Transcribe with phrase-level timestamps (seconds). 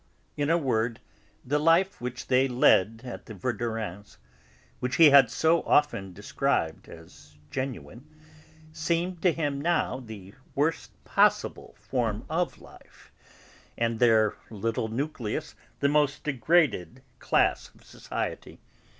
[0.35, 0.99] In a word,
[1.45, 4.17] the life which they led at the Verdurins',
[4.79, 8.07] which he had so often described as 'genuine,'
[8.73, 13.11] seemed to him now the worst possible form of life,
[13.77, 18.59] and their 'little nucleus' the most degraded class of society.